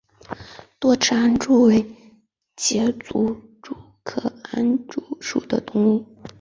[0.79, 1.85] 多齿安蛛为
[2.57, 6.03] 栉足蛛科安蛛属的动物。